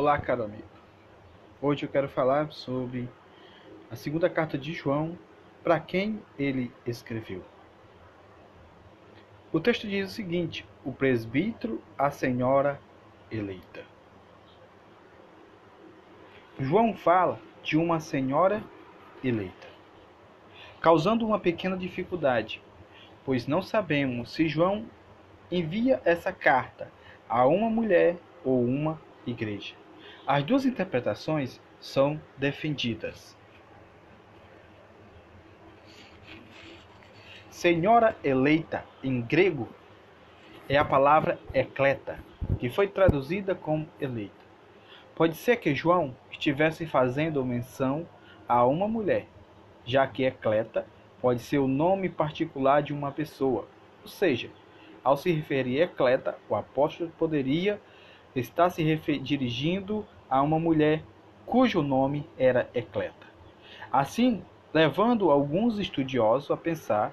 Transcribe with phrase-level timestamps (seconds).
[0.00, 0.62] Olá, caro amigo.
[1.60, 3.08] Hoje eu quero falar sobre
[3.90, 5.18] a segunda carta de João,
[5.60, 7.42] para quem ele escreveu.
[9.52, 12.80] O texto diz o seguinte: O presbítero, a senhora
[13.28, 13.84] eleita.
[16.60, 18.62] João fala de uma senhora
[19.24, 19.66] eleita,
[20.80, 22.62] causando uma pequena dificuldade,
[23.24, 24.86] pois não sabemos se João
[25.50, 26.88] envia essa carta
[27.28, 29.74] a uma mulher ou uma igreja.
[30.28, 33.34] As duas interpretações são defendidas.
[37.48, 39.66] Senhora eleita em grego
[40.68, 42.22] é a palavra ecleta,
[42.58, 44.34] que foi traduzida como eleita.
[45.14, 48.06] Pode ser que João estivesse fazendo menção
[48.46, 49.26] a uma mulher,
[49.82, 50.86] já que ecleta
[51.22, 53.66] pode ser o nome particular de uma pessoa.
[54.02, 54.50] Ou seja,
[55.02, 57.80] ao se referir a ecleta, o apóstolo poderia
[58.36, 58.84] estar se
[59.22, 61.02] dirigindo a uma mulher
[61.46, 63.26] cujo nome era Ecleta.
[63.90, 67.12] Assim, levando alguns estudiosos a pensar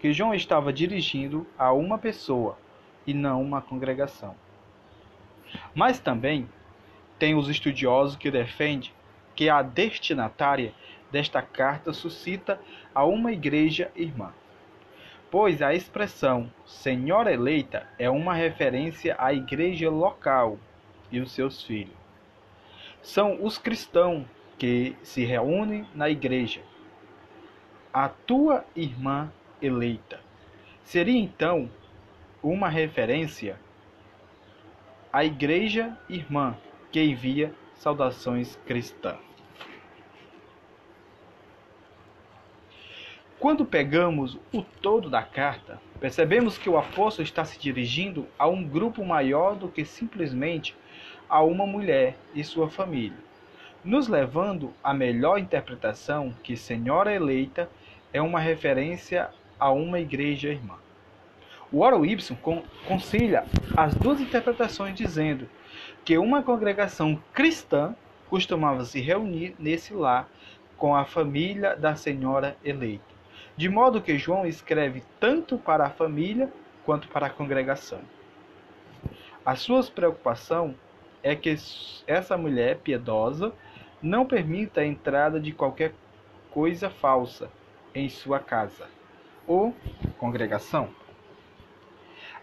[0.00, 2.58] que João estava dirigindo a uma pessoa
[3.06, 4.34] e não uma congregação.
[5.74, 6.48] Mas também
[7.18, 8.90] tem os estudiosos que defendem
[9.34, 10.74] que a destinatária
[11.10, 12.60] desta carta suscita
[12.92, 14.32] a uma igreja irmã.
[15.30, 20.58] Pois a expressão Senhora eleita é uma referência à igreja local
[21.12, 22.05] e os seus filhos
[23.06, 24.26] são os cristãos
[24.58, 26.60] que se reúnem na igreja.
[27.92, 30.20] A tua irmã eleita
[30.82, 31.70] seria então
[32.42, 33.60] uma referência
[35.12, 36.56] à igreja irmã
[36.90, 39.20] que envia saudações cristãs.
[43.38, 48.66] Quando pegamos o todo da carta, percebemos que o apóstolo está se dirigindo a um
[48.66, 50.74] grupo maior do que simplesmente
[51.28, 53.18] a uma mulher e sua família,
[53.84, 57.68] nos levando à melhor interpretação que Senhora Eleita
[58.12, 60.74] é uma referência a uma igreja irmã.
[61.72, 62.38] O Oro Ibsen
[62.86, 63.44] concilia
[63.76, 65.48] as duas interpretações dizendo
[66.04, 67.94] que uma congregação cristã
[68.30, 70.28] costumava se reunir nesse lar
[70.76, 73.04] com a família da Senhora Eleita,
[73.56, 76.52] de modo que João escreve tanto para a família
[76.84, 78.00] quanto para a congregação.
[79.44, 80.74] A sua preocupação
[81.22, 81.54] é que
[82.06, 83.52] essa mulher piedosa
[84.02, 85.92] não permita a entrada de qualquer
[86.50, 87.50] coisa falsa
[87.94, 88.88] em sua casa
[89.46, 89.74] ou
[90.18, 90.88] congregação.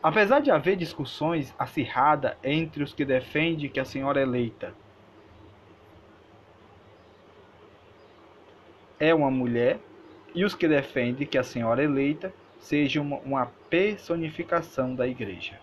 [0.02, 4.74] Apesar de haver discussões acirradas entre os que defendem que a senhora eleita
[9.00, 9.80] é uma mulher
[10.36, 15.60] e os que defendem que a senhora eleita seja uma, uma personificação da igreja.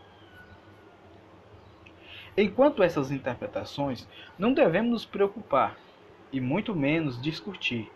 [2.37, 4.07] Enquanto essas interpretações,
[4.39, 5.77] não devemos nos preocupar
[6.33, 7.91] e muito menos discutir.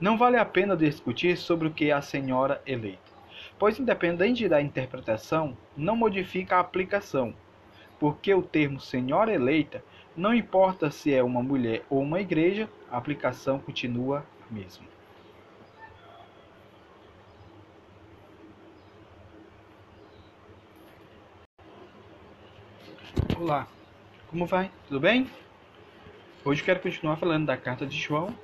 [0.00, 2.98] Não vale a pena discutir sobre o que é a senhora eleita,
[3.58, 7.34] pois independente da interpretação, não modifica a aplicação,
[7.98, 9.82] porque o termo senhora eleita,
[10.16, 14.97] não importa se é uma mulher ou uma igreja, a aplicação continua a mesma.
[23.40, 23.68] Olá,
[24.26, 24.68] como vai?
[24.88, 25.30] Tudo bem?
[26.44, 28.34] Hoje quero continuar falando da carta de João.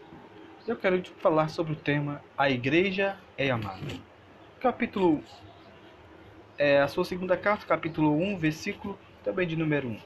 [0.69, 3.81] Eu quero falar sobre o tema A Igreja é Amada.
[4.61, 5.21] Capítulo
[6.57, 9.99] é a sua segunda carta, capítulo 1, versículo também de número 1.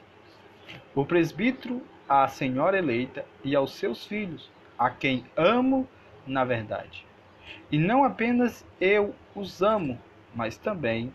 [0.95, 5.87] O presbítero, a senhora eleita e aos seus filhos, a quem amo
[6.25, 7.05] na verdade.
[7.71, 10.01] E não apenas eu os amo,
[10.33, 11.13] mas também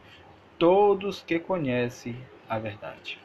[0.61, 2.17] todos que conhecem
[2.49, 3.19] a verdade.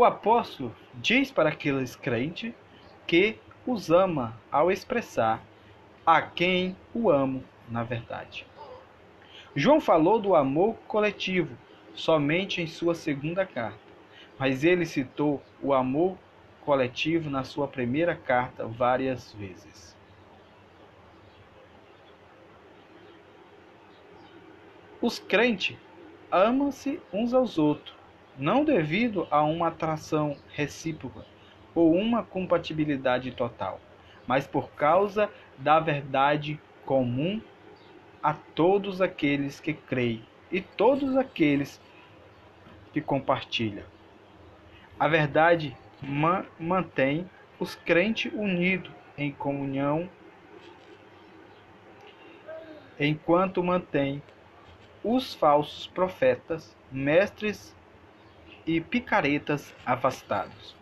[0.00, 2.54] O apóstolo diz para aqueles crentes
[3.06, 5.42] que os ama ao expressar
[6.06, 8.46] a quem o amo na verdade.
[9.54, 11.54] João falou do amor coletivo
[11.94, 13.78] somente em sua segunda carta,
[14.38, 16.16] mas ele citou o amor
[16.64, 19.94] coletivo na sua primeira carta várias vezes.
[24.98, 25.76] Os crentes
[26.32, 27.99] amam-se uns aos outros
[28.38, 31.24] não devido a uma atração recíproca
[31.74, 33.80] ou uma compatibilidade total,
[34.26, 37.40] mas por causa da verdade comum
[38.22, 41.80] a todos aqueles que creem e todos aqueles
[42.92, 43.84] que compartilham.
[44.98, 47.28] A verdade ma mantém
[47.58, 50.08] os crentes unidos em comunhão,
[52.98, 54.22] enquanto mantém
[55.02, 57.74] os falsos profetas, mestres
[58.66, 60.76] e picaretas afastados.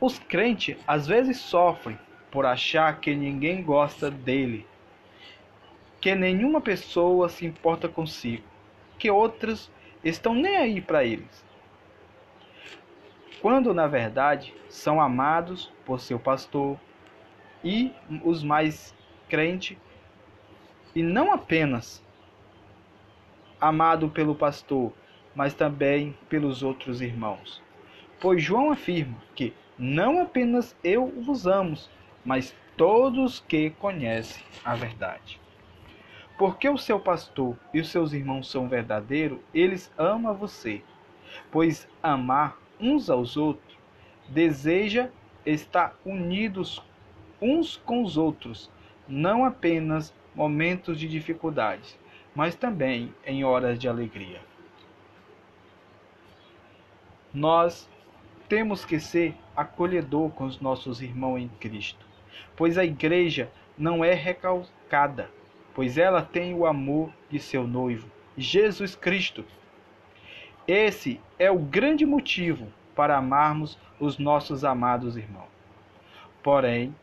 [0.00, 1.98] Os crentes às vezes sofrem
[2.30, 4.66] por achar que ninguém gosta dele,
[6.00, 8.44] que nenhuma pessoa se importa consigo,
[8.98, 9.70] que outras
[10.04, 11.44] estão nem aí para eles.
[13.40, 16.78] Quando na verdade são amados por seu pastor
[17.64, 17.92] e
[18.24, 18.94] os mais
[19.28, 19.76] crentes,
[20.94, 22.04] e não apenas
[23.60, 24.92] amado pelo pastor,
[25.34, 27.62] mas também pelos outros irmãos.
[28.20, 31.76] Pois João afirma que não apenas eu vos amo,
[32.24, 35.40] mas todos que conhecem a verdade.
[36.36, 40.82] Porque o seu pastor e os seus irmãos são verdadeiros, eles amam você.
[41.50, 43.78] Pois amar uns aos outros
[44.28, 45.08] deseja
[45.44, 46.82] estar unidos
[47.40, 48.70] uns com os outros,
[49.06, 51.98] não apenas momentos de dificuldades,
[52.34, 54.40] mas também em horas de alegria.
[57.32, 57.88] Nós
[58.48, 62.06] temos que ser acolhedor com os nossos irmãos em Cristo,
[62.56, 65.30] pois a igreja não é recalcada,
[65.74, 69.44] pois ela tem o amor de seu noivo, Jesus Cristo.
[70.66, 75.48] Esse é o grande motivo para amarmos os nossos amados irmãos.
[76.42, 76.94] Porém,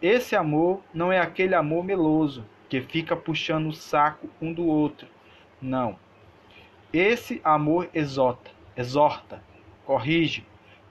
[0.00, 5.08] esse amor não é aquele amor meloso que fica puxando o saco um do outro.
[5.60, 5.96] Não.
[6.92, 9.42] Esse amor exorta, exorta,
[9.84, 10.44] corrige,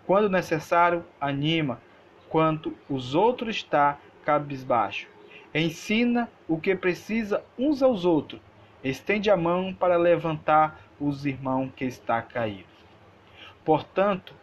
[0.06, 1.82] quando necessário, anima,
[2.30, 5.08] quanto os outros está cabisbaixo.
[5.54, 8.42] Ensina o que precisa uns aos outros.
[8.84, 12.70] Estende a mão para levantar os irmãos que está caído.
[13.64, 14.34] Portanto,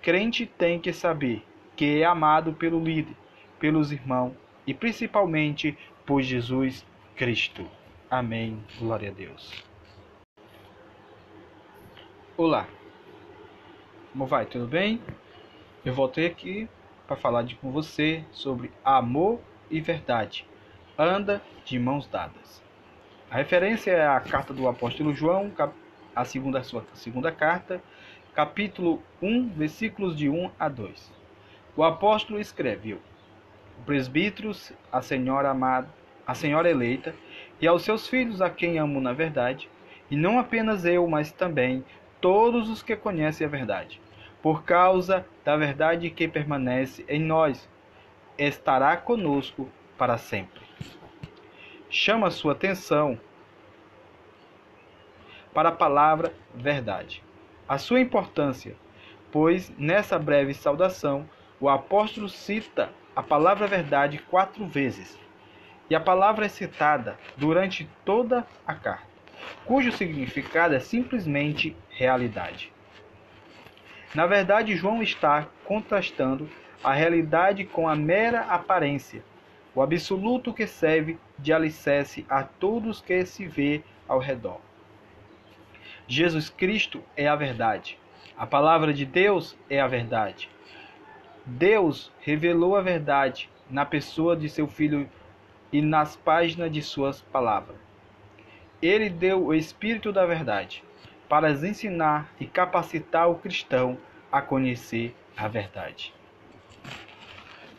[0.00, 1.44] crente tem que saber
[1.76, 3.16] que é amado pelo líder,
[3.58, 4.32] pelos irmãos
[4.66, 5.76] e principalmente
[6.06, 6.86] por Jesus
[7.16, 7.66] Cristo.
[8.10, 8.62] Amém.
[8.78, 9.64] Glória a Deus.
[12.36, 12.66] Olá.
[14.14, 14.46] Como vai?
[14.46, 15.00] Tudo bem?
[15.84, 16.68] Eu voltei aqui
[17.04, 20.46] para falar de, com você sobre amor e verdade.
[20.96, 22.62] Anda de mãos dadas.
[23.28, 25.50] A referência é a carta do apóstolo João,
[26.14, 27.82] a segunda, sua segunda carta,
[28.36, 31.10] capítulo 1, versículos de 1 a 2.
[31.76, 33.00] O apóstolo escreveu:
[33.84, 35.88] presbíteros, a senhora amada,
[36.24, 37.12] a senhora eleita,
[37.60, 39.68] e aos seus filhos a quem amo na verdade,
[40.08, 41.84] e não apenas eu, mas também
[42.20, 44.03] todos os que conhecem a verdade.
[44.44, 47.66] Por causa da verdade que permanece em nós,
[48.36, 50.60] estará conosco para sempre.
[51.88, 53.18] Chama sua atenção
[55.54, 57.22] para a palavra verdade.
[57.66, 58.76] A sua importância,
[59.32, 61.26] pois nessa breve saudação
[61.58, 65.18] o apóstolo cita a palavra verdade quatro vezes,
[65.88, 69.08] e a palavra é citada durante toda a carta,
[69.64, 72.73] cujo significado é simplesmente realidade.
[74.14, 76.48] Na verdade, João está contrastando
[76.84, 79.24] a realidade com a mera aparência,
[79.74, 84.60] o absoluto que serve de alicerce a todos que se vê ao redor.
[86.06, 87.98] Jesus Cristo é a verdade.
[88.36, 90.48] A palavra de Deus é a verdade.
[91.44, 95.08] Deus revelou a verdade na pessoa de seu Filho
[95.72, 97.76] e nas páginas de suas palavras.
[98.80, 100.84] Ele deu o Espírito da Verdade
[101.28, 103.98] para ensinar e capacitar o cristão
[104.30, 106.14] a conhecer a verdade.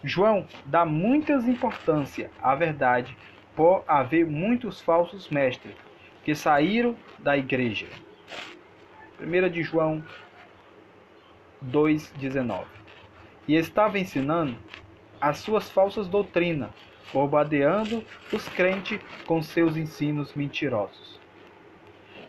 [0.03, 3.15] João dá muitas importância à verdade
[3.55, 5.75] por haver muitos falsos mestres
[6.23, 7.87] que saíram da igreja.
[9.19, 10.03] 1 de João
[11.65, 12.65] 2,19
[13.47, 14.57] e estava ensinando
[15.19, 16.71] as suas falsas doutrinas,
[17.13, 21.19] bombardeando os crentes com seus ensinos mentirosos.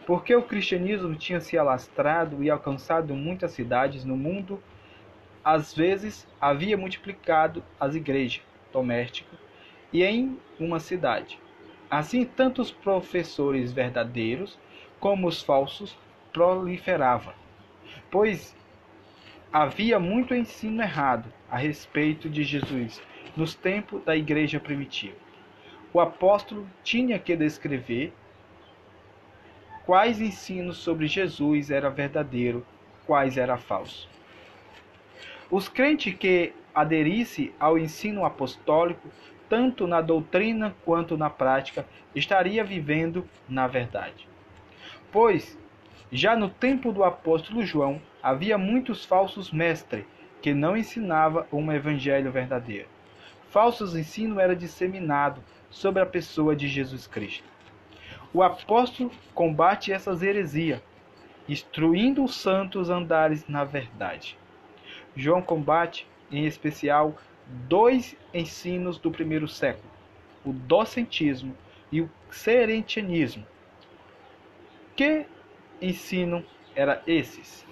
[0.07, 4.63] Porque o cristianismo tinha se alastrado e alcançado muitas cidades no mundo,
[5.45, 9.39] às vezes havia multiplicado as igrejas domésticas
[9.93, 11.39] e em uma cidade.
[11.91, 14.59] Assim, tanto os professores verdadeiros
[14.99, 15.97] como os falsos
[16.33, 17.35] proliferavam,
[18.11, 18.57] pois
[19.59, 23.01] Havia muito ensino errado a respeito de Jesus
[23.35, 25.17] nos tempos da igreja primitiva.
[25.95, 28.13] O apóstolo tinha que descrever
[29.87, 32.67] quais ensinos sobre Jesus era verdadeiro,
[33.07, 34.09] quais era falso.
[35.49, 39.09] Os crentes que aderissem ao ensino apostólico,
[39.49, 44.29] tanto na doutrina quanto na prática, estaria vivendo na verdade.
[45.13, 45.57] Pois
[46.11, 50.05] já no tempo do apóstolo João, havia muitos falsos mestres
[50.43, 52.89] que não ensinavam um evangelho verdadeiro.
[53.51, 57.56] Falsos ensino era disseminado sobre a pessoa de Jesus Cristo.
[58.33, 60.81] O apóstolo combate essas heresias,
[61.49, 64.37] instruindo os santos andares na verdade.
[65.15, 67.17] João combate em especial
[67.47, 69.91] dois ensinos do primeiro século:
[70.45, 71.57] o docentismo
[71.91, 73.47] e o serentianismo.
[74.95, 75.27] Que
[75.81, 77.65] ensino era esses?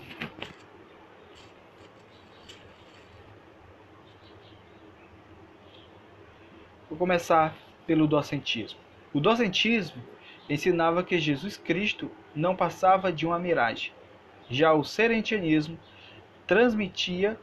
[6.88, 7.56] Vou começar
[7.86, 8.78] pelo docentismo.
[9.12, 10.02] O docentismo
[10.48, 13.92] ensinava que Jesus Cristo não passava de uma miragem.
[14.50, 15.78] Já o serentianismo
[16.46, 17.38] transmitia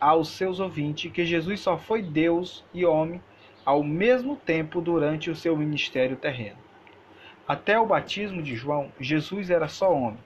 [0.00, 3.20] aos seus ouvintes que Jesus só foi Deus e homem
[3.64, 6.56] ao mesmo tempo durante o seu ministério terreno.
[7.46, 10.20] Até o batismo de João, Jesus era só homem.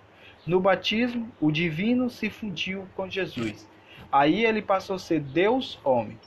[0.47, 3.69] No batismo, o divino se fundiu com Jesus.
[4.11, 6.19] Aí ele passou a ser Deus homem.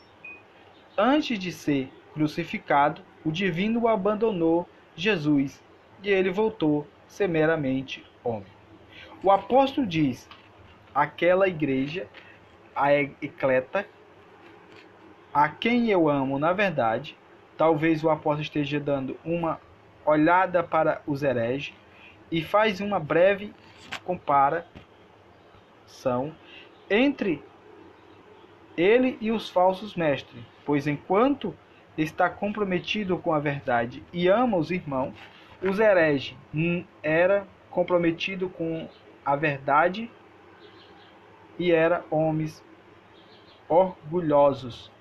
[0.98, 5.62] Antes de ser crucificado, o divino abandonou Jesus
[6.04, 8.48] e ele voltou ser meramente homem.
[9.24, 10.30] O apóstolo diz:
[10.94, 12.08] aquela igreja,
[12.76, 13.88] a ecleta,
[15.34, 17.18] a quem eu amo na verdade,
[17.58, 19.60] talvez o apóstolo esteja dando uma
[20.06, 21.74] olhada para os hereges
[22.32, 23.54] e faz uma breve
[24.04, 24.66] comparação
[26.90, 27.44] entre
[28.78, 31.56] ele e os falsos mestres, pois enquanto
[31.98, 35.16] está comprometido com a verdade e ama os irmãos,
[35.62, 36.36] os hereges
[37.02, 38.88] era comprometido com
[39.24, 40.10] a verdade
[41.58, 42.64] e era homens
[43.68, 44.92] orgulhosos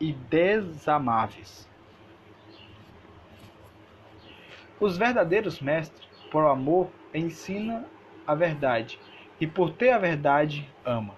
[0.00, 1.68] e desamáveis.
[4.78, 7.84] Os verdadeiros mestres, por amor, ensinam
[8.26, 9.00] a verdade,
[9.40, 11.14] e por ter a verdade, ama.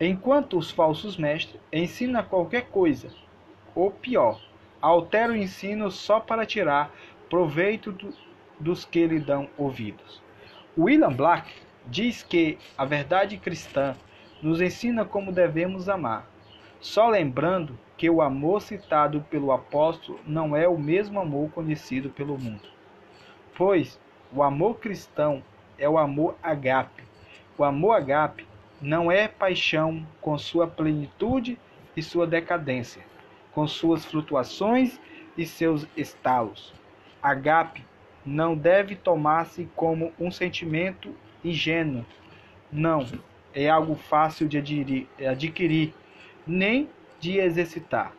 [0.00, 3.08] Enquanto os falsos mestres ensinam qualquer coisa,
[3.74, 4.40] ou pior,
[4.80, 6.92] alteram o ensino só para tirar
[7.32, 8.12] proveito do,
[8.60, 10.22] dos que lhe dão ouvidos.
[10.76, 11.50] William Black
[11.86, 13.96] diz que a verdade cristã
[14.42, 16.28] nos ensina como devemos amar,
[16.78, 22.36] só lembrando que o amor citado pelo apóstolo não é o mesmo amor conhecido pelo
[22.36, 22.68] mundo.
[23.56, 23.98] Pois
[24.30, 25.42] o amor cristão
[25.78, 27.02] é o amor agape.
[27.56, 28.46] O amor agape
[28.78, 31.58] não é paixão com sua plenitude
[31.96, 33.02] e sua decadência,
[33.54, 35.00] com suas flutuações
[35.34, 36.81] e seus estalos.
[37.22, 37.84] Agape
[38.26, 41.14] não deve tomar-se como um sentimento
[41.44, 42.04] ingênuo.
[42.70, 43.06] Não,
[43.54, 44.58] é algo fácil de
[45.28, 45.94] adquirir,
[46.46, 46.88] nem
[47.20, 48.12] de exercitar.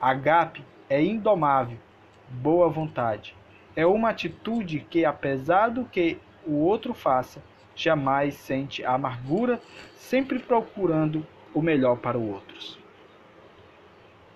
[0.00, 1.78] Agape é indomável,
[2.28, 3.36] boa vontade.
[3.76, 7.42] É uma atitude que, apesar do que o outro faça,
[7.76, 9.60] jamais sente amargura,
[9.94, 12.78] sempre procurando o melhor para os outros.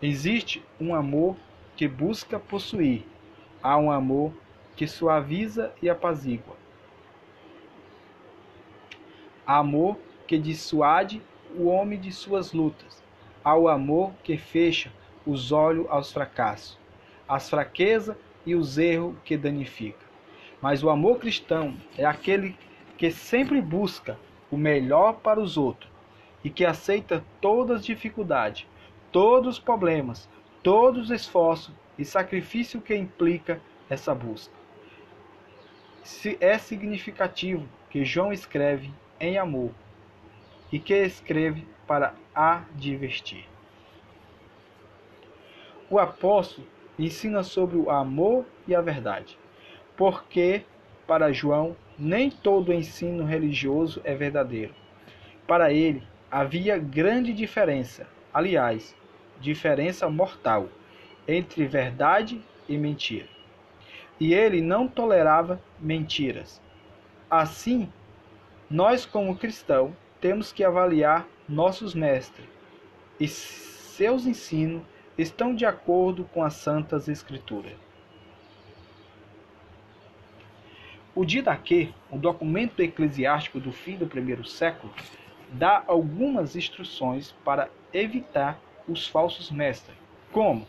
[0.00, 1.36] Existe um amor
[1.76, 3.04] que busca possuir,
[3.64, 4.30] há um amor
[4.76, 6.54] que suaviza e apazigua.
[9.46, 11.22] Amor que dissuade
[11.56, 13.02] o homem de suas lutas,
[13.42, 14.92] ao amor que fecha
[15.24, 16.78] os olhos aos fracassos,
[17.26, 20.04] às fraquezas e os erros que danifica.
[20.60, 22.54] Mas o amor cristão é aquele
[22.98, 24.18] que sempre busca
[24.50, 25.90] o melhor para os outros
[26.42, 28.66] e que aceita todas as dificuldades,
[29.10, 30.28] todos os problemas,
[30.62, 34.54] todos os esforços e sacrifício que implica essa busca.
[36.40, 39.70] É significativo que João escreve em amor
[40.70, 43.46] e que escreve para advertir.
[45.88, 46.66] O apóstolo
[46.98, 49.38] ensina sobre o amor e a verdade,
[49.96, 50.64] porque
[51.06, 54.74] para João nem todo ensino religioso é verdadeiro.
[55.46, 58.96] Para ele havia grande diferença, aliás,
[59.40, 60.68] diferença mortal,
[61.26, 63.28] entre verdade e mentira.
[64.18, 66.60] E ele não tolerava mentiras.
[67.30, 67.90] Assim,
[68.70, 72.48] nós, como cristãos, temos que avaliar nossos mestres
[73.18, 74.82] e seus ensinos
[75.16, 77.74] estão de acordo com as Santas Escrituras.
[81.14, 84.92] O Didaquê, um documento eclesiástico do fim do primeiro século,
[85.48, 89.96] dá algumas instruções para evitar os falsos mestres,
[90.32, 90.66] como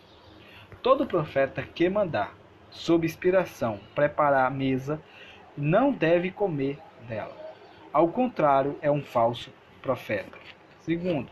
[0.85, 2.37] todo profeta que mandar,
[2.69, 5.01] sob inspiração, preparar a mesa,
[5.57, 6.77] não deve comer
[7.07, 7.35] dela.
[7.91, 9.51] Ao contrário, é um falso
[9.81, 10.37] profeta.
[10.81, 11.27] Segundo,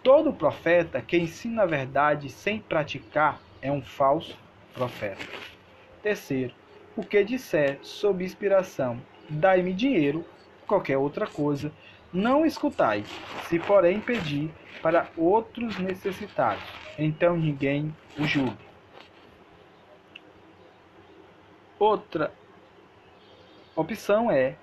[0.00, 4.38] todo profeta que ensina a verdade sem praticar é um falso
[4.72, 5.26] profeta.
[6.00, 6.54] Terceiro,
[6.94, 10.24] o que disser sob inspiração, dai-me dinheiro,
[10.68, 11.72] qualquer outra coisa,
[12.12, 13.04] não escutai,
[13.48, 14.50] se porém pedir
[14.82, 16.62] para outros necessitados,
[16.98, 18.66] então ninguém o julgue.
[21.78, 22.32] Outra
[23.74, 24.56] opção é: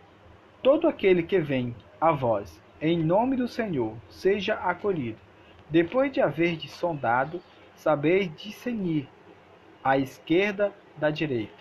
[0.62, 5.20] todo aquele que vem a vós em nome do Senhor seja acolhido.
[5.70, 7.42] Depois de haver de sondado,
[7.76, 9.08] saber discernir
[9.84, 11.54] a esquerda da direita,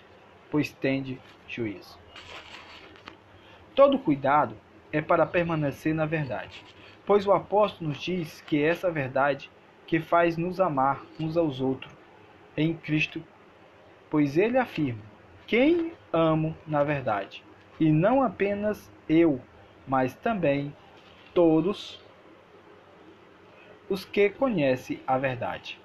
[0.51, 1.97] pois tende juízo.
[3.75, 4.55] Todo cuidado
[4.93, 6.63] é para permanecer na verdade,
[7.03, 9.49] pois o apóstolo nos diz que é essa verdade
[9.87, 11.91] que faz nos amar uns aos outros
[12.55, 13.21] em Cristo,
[14.09, 15.01] pois ele afirma:
[15.47, 17.43] Quem amo na verdade,
[17.79, 19.41] e não apenas eu,
[19.87, 20.73] mas também
[21.33, 21.99] todos
[23.89, 25.79] os que conhecem a verdade,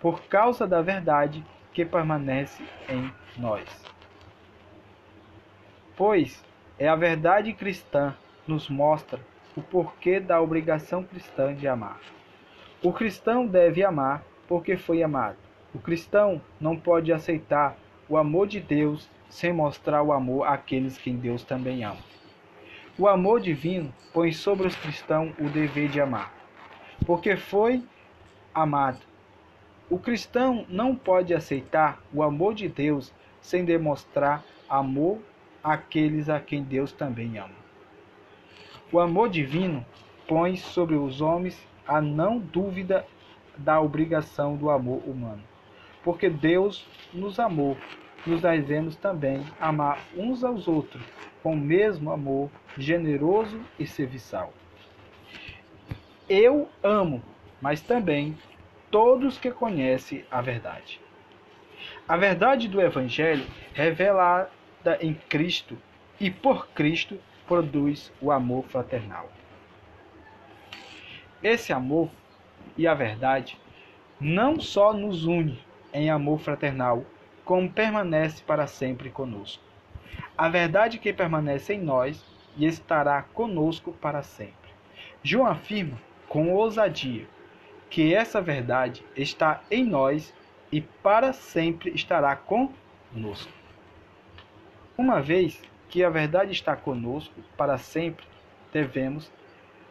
[0.00, 3.64] por causa da verdade que permanece em nós.
[5.96, 6.44] Pois
[6.76, 8.16] é a verdade cristã
[8.50, 9.20] nos mostra
[9.56, 12.00] o porquê da obrigação cristã de amar.
[12.82, 15.36] O cristão deve amar porque foi amado.
[15.72, 17.76] O cristão não pode aceitar
[18.08, 22.00] o amor de Deus sem mostrar o amor àqueles que Deus também ama.
[22.98, 26.34] O amor divino põe sobre os cristãos o dever de amar,
[27.06, 27.82] porque foi
[28.52, 28.98] amado.
[29.88, 35.18] O cristão não pode aceitar o amor de Deus sem demonstrar amor
[35.62, 37.69] àqueles a quem Deus também ama.
[38.92, 39.84] O amor divino
[40.26, 43.06] põe sobre os homens a não dúvida
[43.56, 45.42] da obrigação do amor humano,
[46.02, 47.76] porque Deus nos amou
[48.26, 51.02] nos devemos também amar uns aos outros
[51.42, 54.52] com o mesmo amor generoso e serviçal.
[56.28, 57.22] Eu amo,
[57.60, 58.36] mas também
[58.90, 61.00] todos que conhecem a verdade.
[62.06, 64.50] A verdade do Evangelho, revelada
[65.00, 65.78] em Cristo
[66.20, 67.18] e por Cristo,
[67.50, 69.28] produz o amor fraternal.
[71.42, 72.08] Esse amor
[72.78, 73.58] e a verdade
[74.20, 75.58] não só nos une
[75.92, 77.04] em amor fraternal,
[77.44, 79.64] como permanece para sempre conosco.
[80.38, 82.24] A verdade que permanece em nós
[82.56, 84.70] e estará conosco para sempre.
[85.20, 87.26] João afirma com ousadia
[87.90, 90.32] que essa verdade está em nós
[90.70, 93.52] e para sempre estará conosco.
[94.96, 95.60] Uma vez
[95.90, 98.24] que a verdade está conosco para sempre,
[98.72, 99.30] devemos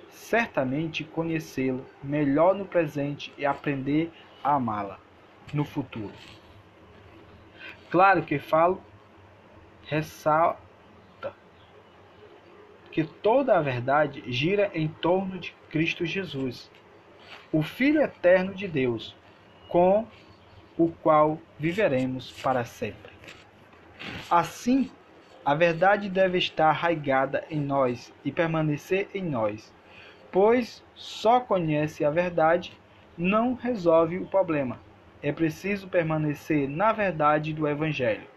[0.10, 4.10] certamente conhecê-lo melhor no presente e aprender
[4.44, 4.98] a amá-la
[5.54, 6.14] no futuro.
[7.90, 8.82] Claro que falo,
[9.88, 11.34] ressalta
[12.92, 16.72] que toda a verdade gira em torno de Cristo Jesus,
[17.52, 19.16] o Filho eterno de Deus,
[19.68, 20.08] com
[20.78, 23.12] o qual viveremos para sempre.
[24.30, 24.90] Assim,
[25.50, 29.74] a verdade deve estar arraigada em nós e permanecer em nós,
[30.32, 32.72] pois só conhece a verdade
[33.18, 34.80] não resolve o problema
[35.24, 38.28] é preciso permanecer na verdade do Evangelho,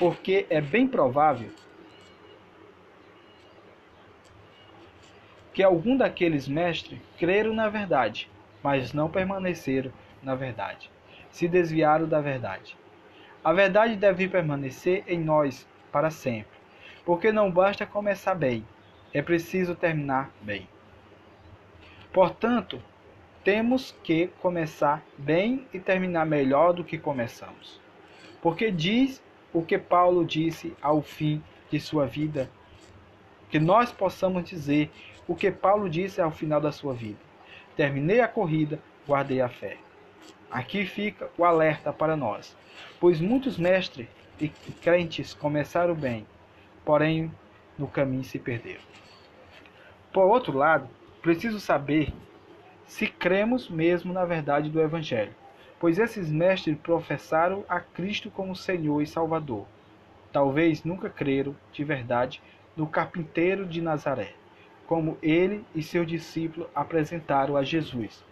[0.00, 1.48] porque é bem provável
[5.54, 8.28] que algum daqueles mestres creram na verdade,
[8.64, 10.90] mas não permaneceram na verdade,
[11.30, 12.76] se desviaram da verdade.
[13.44, 16.58] A verdade deve permanecer em nós para sempre,
[17.04, 18.66] porque não basta começar bem,
[19.12, 20.68] é preciso terminar bem.
[22.12, 22.82] Portanto,
[23.44, 27.80] temos que começar bem e terminar melhor do que começamos.
[28.42, 29.22] Porque diz
[29.52, 32.50] o que Paulo disse ao fim de sua vida,
[33.50, 34.90] que nós possamos dizer
[35.26, 37.18] o que Paulo disse ao final da sua vida.
[37.76, 39.76] Terminei a corrida, guardei a fé.
[40.50, 42.56] Aqui fica o alerta para nós,
[42.98, 44.08] pois muitos mestres
[44.40, 46.26] e crentes começaram bem,
[46.84, 47.30] porém
[47.78, 48.80] no caminho se perderam.
[50.12, 50.88] Por outro lado,
[51.22, 52.12] preciso saber
[52.86, 55.34] se cremos mesmo na verdade do Evangelho,
[55.78, 59.66] pois esses mestres professaram a Cristo como Senhor e Salvador.
[60.32, 62.42] Talvez nunca creram de verdade
[62.76, 64.34] no carpinteiro de Nazaré,
[64.86, 68.24] como ele e seu discípulo apresentaram a Jesus.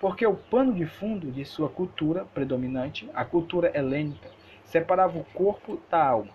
[0.00, 4.30] Porque o pano de fundo de sua cultura predominante, a cultura helênica,
[4.66, 6.32] separava o corpo da alma,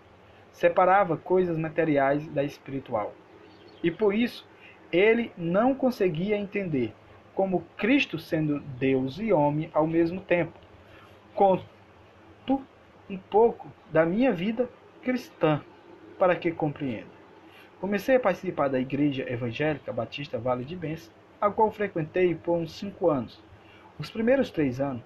[0.51, 3.13] separava coisas materiais da espiritual.
[3.83, 4.47] E por isso
[4.91, 6.93] ele não conseguia entender
[7.33, 10.53] como Cristo sendo Deus e homem ao mesmo tempo.
[11.33, 11.65] Conto
[13.09, 14.69] um pouco da minha vida
[15.01, 15.61] cristã
[16.17, 17.11] para que compreenda.
[17.79, 22.73] Comecei a participar da Igreja Evangélica Batista Vale de Bênção, a qual frequentei por uns
[22.73, 23.43] cinco anos.
[23.97, 25.03] Os primeiros três anos,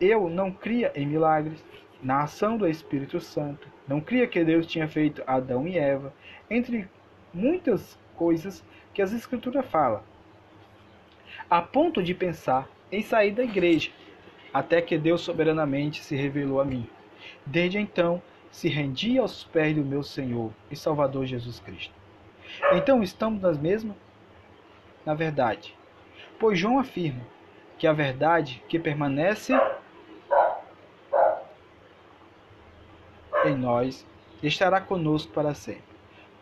[0.00, 1.62] eu não cria em milagres,
[2.02, 6.12] na ação do Espírito Santo, não cria que Deus tinha feito Adão e Eva,
[6.50, 6.88] entre
[7.32, 10.02] muitas coisas que as Escrituras falam
[11.52, 13.90] a ponto de pensar em sair da igreja,
[14.54, 16.88] até que Deus soberanamente se revelou a mim.
[17.44, 21.92] Desde então, se rendi aos pés do meu Senhor e Salvador Jesus Cristo.
[22.72, 23.96] Então estamos nas mesmas?
[25.04, 25.76] Na verdade.
[26.38, 27.20] Pois João afirma
[27.78, 29.52] que a verdade que permanece
[33.44, 34.06] em nós
[34.42, 35.92] estará conosco para sempre.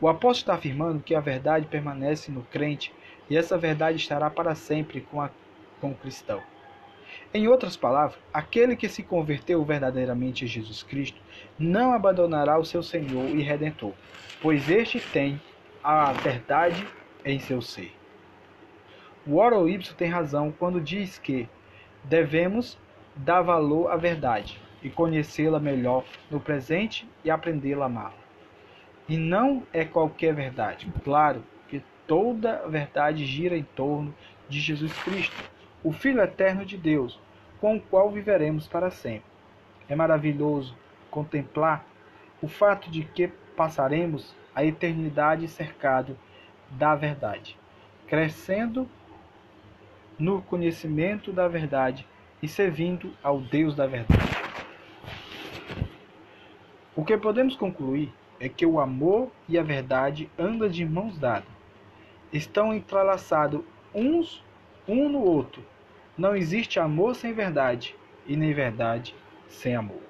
[0.00, 2.92] O apóstolo está afirmando que a verdade permanece no crente
[3.28, 5.30] e essa verdade estará para sempre com, a,
[5.80, 6.42] com o cristão.
[7.34, 11.20] Em outras palavras, aquele que se converteu verdadeiramente a Jesus Cristo
[11.58, 13.92] não abandonará o seu Senhor e Redentor,
[14.40, 15.40] pois este tem
[15.82, 16.86] a verdade
[17.24, 17.92] em seu ser.
[19.26, 21.48] O Oro Y tem razão quando diz que
[22.04, 22.78] devemos
[23.14, 28.14] dar valor à verdade e conhecê-la melhor no presente e aprendê-la a amá-la.
[29.08, 30.90] E não é qualquer verdade.
[31.04, 34.14] Claro que toda verdade gira em torno
[34.48, 35.50] de Jesus Cristo,
[35.82, 37.18] o Filho eterno de Deus,
[37.60, 39.30] com o qual viveremos para sempre.
[39.88, 40.76] É maravilhoso
[41.10, 41.84] contemplar
[42.40, 46.16] o fato de que passaremos a eternidade cercado
[46.70, 47.56] da verdade,
[48.06, 48.88] crescendo
[50.18, 52.06] no conhecimento da verdade
[52.42, 54.49] e servindo ao Deus da verdade.
[57.00, 61.48] O que podemos concluir é que o amor e a verdade andam de mãos dadas.
[62.30, 63.62] Estão entrelaçados
[63.94, 64.44] uns
[64.86, 65.64] um no outro.
[66.14, 69.14] Não existe amor sem verdade e nem verdade
[69.48, 70.02] sem amor.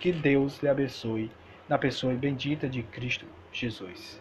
[0.00, 1.30] Que Deus lhe abençoe
[1.68, 4.20] na pessoa bendita de Cristo Jesus.